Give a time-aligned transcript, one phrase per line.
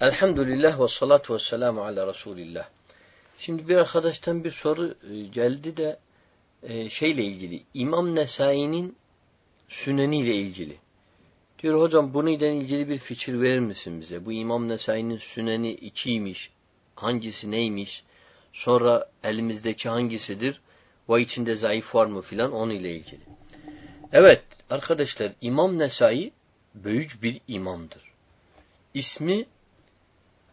[0.00, 2.68] Elhamdülillah ve salatu ve selamu ala Resulillah.
[3.38, 5.98] Şimdi bir arkadaştan bir soru e, geldi de
[6.62, 7.62] e, şeyle ilgili.
[7.74, 8.96] İmam Nesai'nin
[9.68, 10.76] süneniyle ilgili.
[11.62, 14.24] Diyor hocam bununla ilgili bir fikir verir misin bize?
[14.24, 16.50] Bu İmam Nesai'nin süneni içiymiş.
[16.94, 18.04] Hangisi neymiş?
[18.52, 20.60] Sonra elimizdeki hangisidir?
[21.08, 23.20] Ve içinde zayıf var mı filan onunla ilgili.
[24.12, 26.32] Evet arkadaşlar İmam Nesai
[26.74, 28.02] büyük bir imamdır.
[28.94, 29.46] İsmi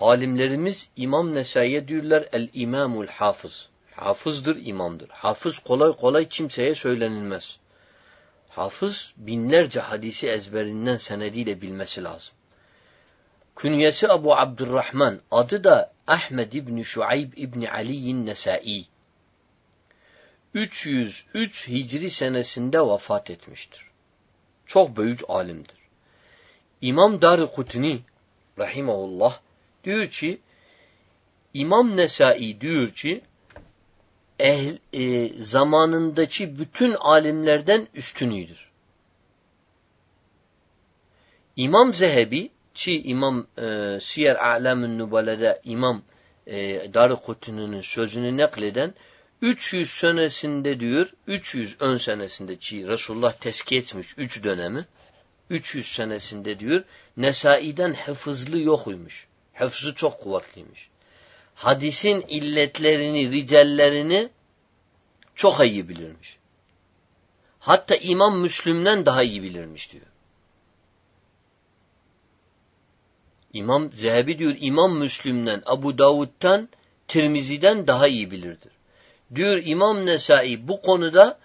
[0.00, 3.68] alimlerimiz İmam Nesai'ye diyorlar el-imamul hafız.
[3.90, 5.08] Hafızdır, imamdır.
[5.08, 7.56] Hafız kolay kolay kimseye söylenilmez.
[8.48, 12.34] Hafız binlerce hadisi ezberinden senediyle bilmesi lazım.
[13.56, 18.86] Künyesi Abu Abdurrahman, adı da Ahmed İbni Şuayb İbni Ali'in Nesai.
[20.54, 23.84] 303 Hicri senesinde vefat etmiştir.
[24.66, 25.76] Çok büyük alimdir.
[26.80, 28.00] İmam Dar-ı Kutni
[28.58, 29.40] rahimahullah
[29.88, 30.38] diyor ki
[31.54, 33.20] İmam Nesai diyor ki
[34.38, 38.70] ehl, e, zamanındaki bütün alimlerden üstünüdür.
[41.56, 46.02] İmam Zehebi ki İmam e, Siyer A'lamın Nubale'de İmam
[46.46, 46.54] e,
[46.94, 48.94] Dar-ı sözünü nakleden
[49.42, 54.86] 300 senesinde diyor, 300 ön senesinde ki Resulullah teski etmiş 3 dönemi,
[55.50, 56.84] 300 senesinde diyor,
[57.16, 59.27] Nesai'den hafızlı yokuymuş.
[59.58, 60.88] Hafızı çok kuvvetliymiş.
[61.54, 64.28] Hadisin illetlerini, ricallerini
[65.34, 66.38] çok iyi bilirmiş.
[67.58, 70.06] Hatta İmam Müslüm'den daha iyi bilirmiş diyor.
[73.52, 76.68] İmam Zehebi diyor İmam Müslüm'den, Abu Davud'dan,
[77.08, 78.72] Tirmizi'den daha iyi bilirdir.
[79.34, 81.38] Diyor İmam Nesai bu konuda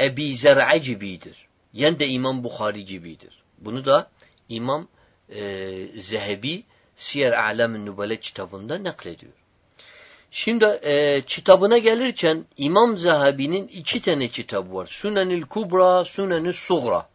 [0.00, 1.48] Ebi Zer'a gibidir.
[1.72, 3.42] Yani de İmam Bukhari gibidir.
[3.58, 4.10] Bunu da
[4.48, 4.88] İmam
[5.28, 6.64] e, Zehebi
[6.96, 9.32] Siyer A'lam-ı Nubale kitabında naklediyor.
[10.30, 14.86] Şimdi e, kitabına gelirken İmam Zahabi'nin iki tane kitabı var.
[14.90, 17.08] Sünenil Kubra, Sünenil Sugra.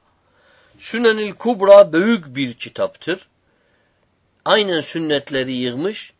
[0.79, 3.27] Sünenil Kubra büyük bir kitaptır.
[4.45, 6.13] Aynen sünnetleri yığmış.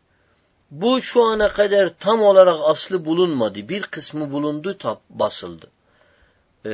[0.70, 3.68] Bu şu ana kadar tam olarak aslı bulunmadı.
[3.68, 4.76] Bir kısmı bulundu,
[5.10, 5.70] basıldı.
[6.66, 6.70] Ee,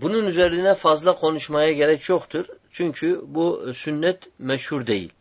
[0.00, 2.44] bunun üzerine fazla konuşmaya gerek yoktur.
[2.72, 5.12] Çünkü bu sünnet meşhur değil.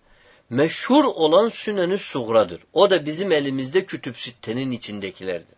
[0.50, 2.62] Meşhur olan Sünen-i Suğra'dır.
[2.74, 5.58] O da bizim elimizde kütüb sittenin içindekilerdir.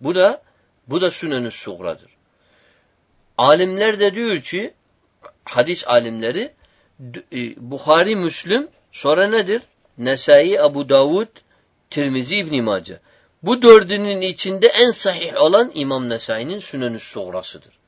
[0.00, 0.42] Bu da
[0.86, 2.10] bu da Sünen-i Suğra'dır.
[3.38, 4.74] Alimler de diyor ki
[5.44, 6.52] hadis alimleri
[7.32, 9.62] e, Bukhari, Müslüm sonra nedir?
[9.98, 11.28] Nesai, Abu Davud,
[11.90, 13.00] Tirmizi, İbn Mace.
[13.42, 17.79] Bu dördünün içinde en sahih olan İmam Nesai'nin Sünen-i Suğra'sıdır.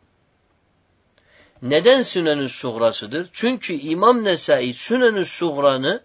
[1.62, 3.28] Neden Sünen-i Suğra'sıdır?
[3.32, 6.02] Çünkü İmam Nesai Sünen-i Suğra'nı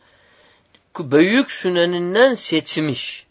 [1.00, 3.26] büyük süneninden seçmiş.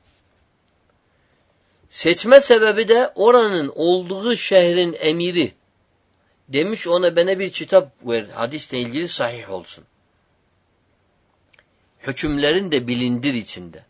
[1.88, 5.54] Seçme sebebi de oranın olduğu şehrin emiri.
[6.48, 9.84] Demiş ona bana bir kitap ver, hadisle ilgili sahih olsun.
[12.06, 13.84] Hükümlerin de bilindir içinde.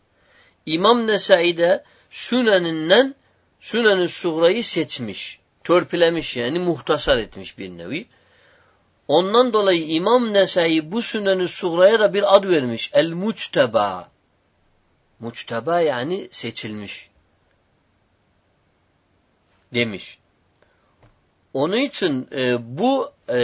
[0.65, 3.15] İmam Nesai de Süneninden
[3.59, 5.39] Sünen-i Suğra'yı seçmiş.
[5.63, 8.07] Törpülemiş yani muhtasar etmiş bir nevi.
[9.07, 12.91] Ondan dolayı İmam Nesai bu Sünen-i Suğra'ya da bir ad vermiş.
[12.93, 14.09] El-Muçteba.
[15.19, 17.09] Muçteba yani seçilmiş.
[19.73, 20.19] Demiş.
[21.53, 23.41] Onun için e, bu e,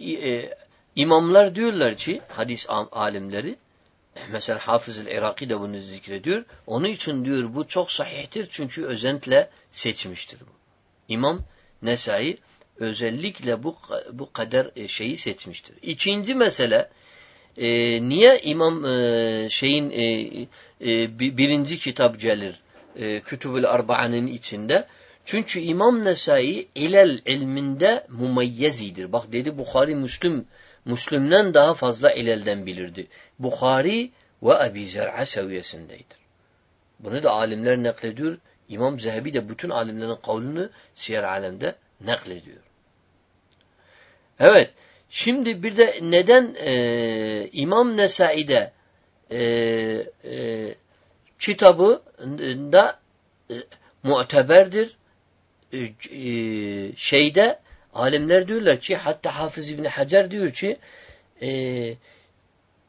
[0.00, 0.54] e, e,
[0.96, 3.56] imamlar diyorlar ki hadis alimleri
[4.32, 6.44] mesela Hafız-ı Iraki de bunu zikrediyor.
[6.66, 10.52] Onun için diyor bu çok sahihtir çünkü özentle seçmiştir bu.
[11.08, 11.40] İmam
[11.82, 12.38] Nesai
[12.78, 13.76] özellikle bu
[14.12, 15.76] bu kadar e, şeyi seçmiştir.
[15.82, 16.88] İkinci mesele
[17.56, 17.68] e,
[18.08, 20.02] niye İmam e, şeyin e,
[20.80, 22.60] e, birinci kitap gelir
[22.96, 24.86] e, Kütübül Arba'nın içinde?
[25.24, 29.12] Çünkü İmam Nesai ilel ilminde mumeyyezidir.
[29.12, 30.46] Bak dedi Bukhari Müslüm
[30.84, 33.06] Müslüm'den daha fazla ilelden bilirdi.
[33.38, 34.10] Bukhari
[34.42, 36.18] ve Ebi Zer'a seviyesindeydir.
[37.00, 38.38] Bunu da alimler naklediyor.
[38.68, 42.62] İmam Zehebi de bütün alimlerin kavlini siyer alemde naklediyor.
[44.40, 44.70] Evet.
[45.10, 48.72] Şimdi bir de neden e, İmam Nesai'de
[49.30, 49.38] e,
[50.24, 50.74] e,
[51.38, 52.02] kitabı
[52.72, 53.00] da
[53.50, 53.54] e,
[54.02, 54.96] muteberdir.
[55.72, 57.58] E, e, şeyde
[57.94, 60.78] alimler diyorlar ki hatta Hafız İbni Hacer diyor ki
[61.42, 61.94] e,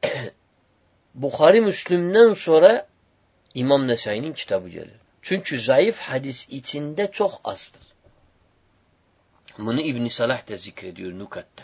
[1.16, 2.88] Bukhari Müslüm'den sonra
[3.54, 5.00] İmam Nesai'nin kitabı gelir.
[5.22, 7.89] Çünkü zayıf hadis içinde çok azdır.
[9.60, 11.64] Bunu İbn Salah da zikrediyor Nukat'ta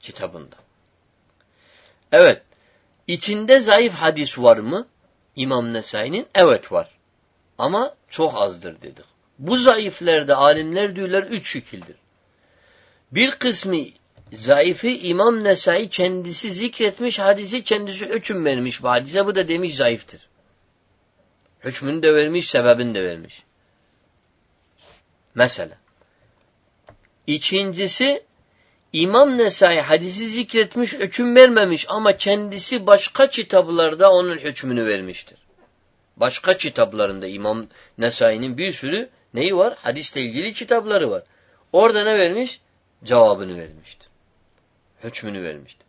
[0.00, 0.56] kitabında.
[2.12, 2.42] Evet.
[3.06, 4.86] İçinde zayıf hadis var mı?
[5.36, 6.90] İmam Nesai'nin evet var.
[7.58, 9.04] Ama çok azdır dedik.
[9.38, 11.96] Bu zayıflerde alimler diyorlar üç şekildir.
[13.12, 13.76] Bir kısmı
[14.32, 20.28] zayıfı İmam Nesai kendisi zikretmiş hadisi kendisi hüküm vermiş bu hadise bu da demiş zayıftır.
[21.64, 23.42] Hükmünü de vermiş sebebini de vermiş.
[25.34, 25.83] Mesela.
[27.26, 28.22] İkincisi
[28.92, 35.38] İmam Nesai hadisi zikretmiş, hüküm vermemiş ama kendisi başka kitaplarda onun hükmünü vermiştir.
[36.16, 37.66] Başka kitaplarında İmam
[37.98, 39.74] Nesai'nin bir sürü neyi var?
[39.82, 41.22] Hadisle ilgili kitapları var.
[41.72, 42.60] Orada ne vermiş?
[43.04, 44.08] Cevabını vermiştir.
[45.04, 45.86] Hükmünü vermiştir.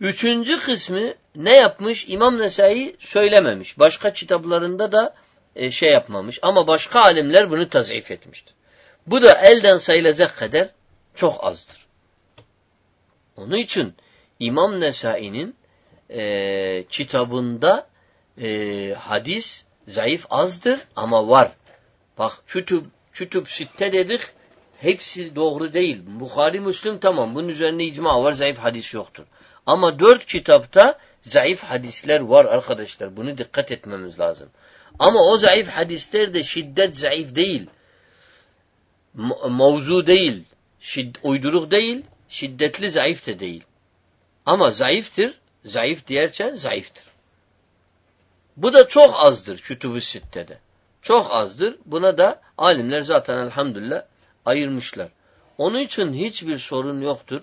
[0.00, 2.08] Üçüncü kısmı ne yapmış?
[2.08, 3.78] İmam Nesai söylememiş.
[3.78, 5.14] Başka kitaplarında da
[5.56, 6.38] e, şey yapmamış.
[6.42, 8.54] Ama başka alimler bunu tazif etmiştir.
[9.06, 10.68] Bu da elden sayılacak kadar
[11.14, 11.86] çok azdır.
[13.36, 13.94] Onun için
[14.38, 15.56] İmam Nesai'nin
[16.10, 17.86] e, kitabında
[18.42, 21.52] e, hadis zayıf azdır ama var.
[22.18, 24.20] Bak kütüb, kütüb sitte dedik
[24.78, 26.02] hepsi doğru değil.
[26.06, 29.24] Bukhari Müslüm tamam bunun üzerine icma var zayıf hadis yoktur.
[29.66, 33.16] Ama dört kitapta zayıf hadisler var arkadaşlar.
[33.16, 34.48] Bunu dikkat etmemiz lazım.
[34.98, 37.66] Ama o zayıf hadisler de şiddet zayıf değil.
[39.48, 40.44] Mavzu değil.
[40.80, 42.02] Şid uyduruk değil.
[42.28, 43.64] Şiddetli zayıf da değil.
[44.46, 45.38] Ama zayıftır.
[45.64, 47.04] Zayıf diyerken zayıftır.
[48.56, 50.58] Bu da çok azdır kütüb-ü sittede.
[51.02, 51.76] Çok azdır.
[51.86, 54.02] Buna da alimler zaten elhamdülillah
[54.44, 55.08] ayırmışlar.
[55.58, 57.42] Onun için hiçbir sorun yoktur.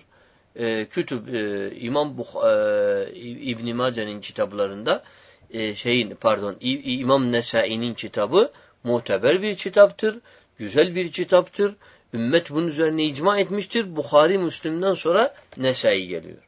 [0.56, 5.04] Ee, kütüb e, İmam e, İbn Mace'nin kitaplarında
[5.52, 8.52] e, şeyin pardon İmam Nesai'nin kitabı
[8.84, 10.20] muteber bir kitaptır.
[10.60, 11.76] Güzel bir kitaptır.
[12.14, 13.96] Ümmet bunun üzerine icma etmiştir.
[13.96, 16.44] Bukhari Müslim'den sonra Nesai geliyor.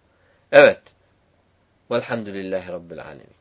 [0.52, 0.82] Evet.
[1.92, 3.41] Velhamdülillahi Rabbil Alemin.